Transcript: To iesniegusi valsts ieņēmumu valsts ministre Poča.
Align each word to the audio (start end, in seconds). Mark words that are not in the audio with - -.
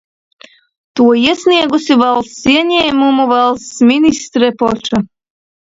To 0.99 1.05
iesniegusi 1.23 1.99
valsts 2.03 2.49
ieņēmumu 2.55 3.29
valsts 3.35 3.87
ministre 3.93 4.55
Poča. 4.65 5.07